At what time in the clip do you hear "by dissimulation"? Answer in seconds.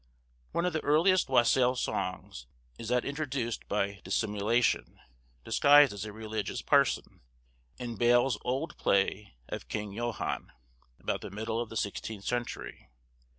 3.67-4.99